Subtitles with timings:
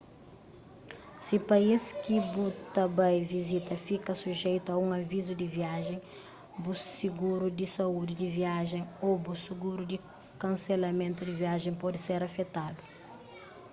[1.25, 5.99] si país ki bu ta bai vizita fika sujeitu a un avizu di viajen
[6.63, 9.97] bu siguru di saúdi di viajen ô bu siguru di
[10.43, 12.81] kanselamentu di viajen pode ser afetadu